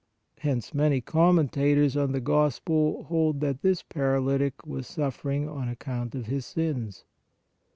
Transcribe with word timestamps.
Hence 0.39 0.73
many 0.73 0.99
commentators 0.99 1.95
on 1.95 2.11
the 2.11 2.19
Gospel 2.19 3.03
hold 3.03 3.39
that 3.41 3.61
this 3.61 3.83
THE 3.83 3.93
PARALYTIC 3.93 3.93
83 3.93 3.99
paralytic 3.99 4.65
was 4.65 4.87
suffering 4.87 5.47
on 5.47 5.67
account 5.69 6.15
of 6.15 6.25
his 6.25 6.43
sins. 6.43 7.05